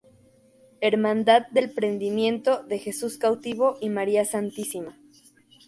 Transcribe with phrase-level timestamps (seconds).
[0.79, 4.97] Hermandad del Prendimiento de Jesús Cautivo y María Santísima.